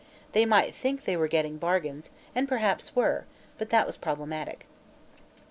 [0.31, 3.25] They might think they were getting bargains, and perhaps were,
[3.59, 4.65] but that was problematic.